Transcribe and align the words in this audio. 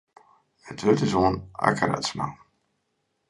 It 0.71 0.81
wurd 0.83 1.03
is 1.05 1.13
oan 1.19 1.35
Akke 1.67 1.85
Radsma. 1.91 2.25